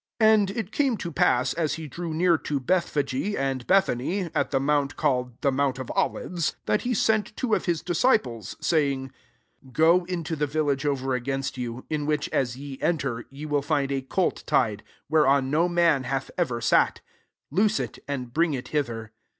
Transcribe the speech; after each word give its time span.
29 0.19 0.33
And 0.39 0.51
it 0.57 0.71
came 0.71 0.97
to 0.97 1.11
pass, 1.11 1.53
as 1.53 1.75
he 1.75 1.87
drew 1.87 2.11
near 2.11 2.35
to 2.35 2.59
Bethphage 2.59 3.35
and 3.35 3.67
Bethany, 3.67 4.31
at 4.33 4.49
the 4.49 4.59
mount 4.59 4.95
called 4.95 5.39
Uie 5.41 5.53
mount 5.53 5.79
oi 5.79 5.83
Olives, 5.93 6.55
that 6.65 6.81
he 6.81 6.95
sent 6.95 7.37
two 7.37 7.53
of 7.53 7.65
his 7.65 7.83
disciples, 7.83 8.57
SO 8.59 8.63
saying," 8.63 9.11
Go 9.73 10.03
into 10.05 10.35
the 10.35 10.47
village 10.47 10.87
over 10.87 11.13
against 11.13 11.55
you; 11.55 11.85
in 11.87 12.07
which, 12.07 12.27
as 12.29 12.57
ye 12.57 12.79
enter, 12.81 13.25
ye 13.29 13.45
will 13.45 13.61
iind 13.61 13.91
a 13.91 14.01
colt 14.01 14.43
tied, 14.47 14.81
whereon 15.07 15.51
no 15.51 15.69
man 15.69 16.05
hath 16.05 16.31
ever 16.35 16.59
sat; 16.61 17.01
loose 17.51 17.79
it, 17.79 17.99
and 18.07 18.33
bring 18.33 18.55
it 18.55 18.69
hither. 18.69 19.11